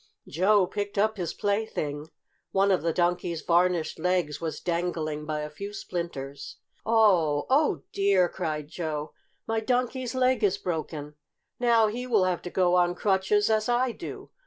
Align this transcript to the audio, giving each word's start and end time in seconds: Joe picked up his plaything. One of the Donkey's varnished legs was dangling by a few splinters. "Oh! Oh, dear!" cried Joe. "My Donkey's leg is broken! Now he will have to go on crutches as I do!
Joe 0.27 0.65
picked 0.65 0.97
up 0.97 1.17
his 1.17 1.31
plaything. 1.35 2.09
One 2.49 2.71
of 2.71 2.81
the 2.81 2.91
Donkey's 2.91 3.43
varnished 3.43 3.99
legs 3.99 4.41
was 4.41 4.59
dangling 4.59 5.27
by 5.27 5.41
a 5.41 5.49
few 5.51 5.73
splinters. 5.73 6.57
"Oh! 6.87 7.45
Oh, 7.51 7.83
dear!" 7.93 8.27
cried 8.27 8.67
Joe. 8.67 9.13
"My 9.45 9.59
Donkey's 9.59 10.15
leg 10.15 10.43
is 10.43 10.57
broken! 10.57 11.13
Now 11.59 11.85
he 11.85 12.07
will 12.07 12.23
have 12.23 12.41
to 12.41 12.49
go 12.49 12.73
on 12.73 12.95
crutches 12.95 13.47
as 13.51 13.69
I 13.69 13.91
do! 13.91 14.31